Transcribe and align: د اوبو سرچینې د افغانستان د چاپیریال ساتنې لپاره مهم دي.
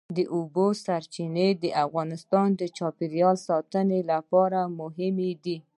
د 0.17 0.19
اوبو 0.35 0.65
سرچینې 0.83 1.47
د 1.63 1.65
افغانستان 1.85 2.47
د 2.61 2.61
چاپیریال 2.77 3.35
ساتنې 3.47 3.99
لپاره 4.11 4.59
مهم 4.79 5.15
دي. 5.43 5.57